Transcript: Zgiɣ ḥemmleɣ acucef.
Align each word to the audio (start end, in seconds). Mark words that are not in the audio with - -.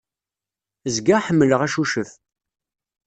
Zgiɣ 0.95 1.19
ḥemmleɣ 1.25 1.59
acucef. 1.65 2.11